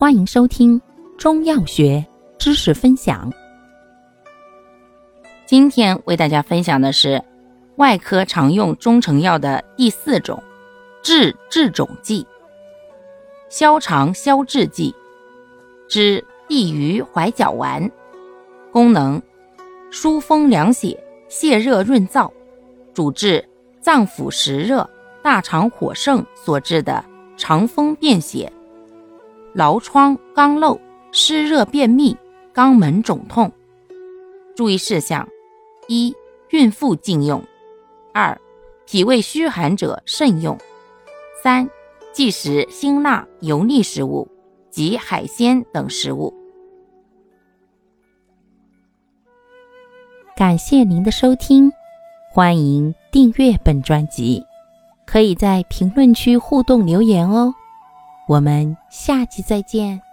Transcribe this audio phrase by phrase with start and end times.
[0.00, 0.80] 欢迎收听
[1.18, 2.06] 中药学
[2.38, 3.28] 知识分享。
[5.44, 7.20] 今天为大家分享的是
[7.78, 10.40] 外科常用中成药的第四种
[11.02, 12.24] 治痔肿剂——
[13.50, 14.94] 消肠消滞剂
[15.88, 17.90] 之地榆怀角丸。
[18.70, 19.20] 功能：
[19.90, 20.96] 疏风凉血、
[21.28, 22.30] 泻热润燥，
[22.94, 23.44] 主治
[23.80, 24.88] 脏腑实热、
[25.24, 27.04] 大肠火盛所致的
[27.36, 28.52] 肠风便血。
[29.58, 30.78] 痨疮、肛瘘、
[31.10, 32.16] 湿热便秘、
[32.54, 33.50] 肛门肿痛。
[34.54, 35.28] 注意事项：
[35.88, 36.14] 一、
[36.50, 37.40] 孕妇禁用；
[38.14, 38.40] 二、
[38.86, 40.56] 脾胃虚寒者慎用；
[41.42, 41.68] 三、
[42.12, 44.28] 忌食辛辣油腻食物
[44.70, 46.32] 及海鲜等食物。
[50.36, 51.72] 感谢您的收听，
[52.32, 54.40] 欢迎订阅本专辑，
[55.04, 57.52] 可以在评论区互动留言哦。
[58.28, 60.07] 我们下期再见。